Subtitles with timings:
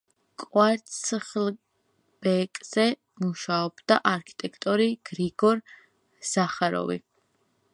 [0.43, 2.85] კვარცხლბეკზე
[3.25, 5.63] მუშაობდა არქიტექტორი გრიგორ
[6.31, 6.99] ზახაროვი.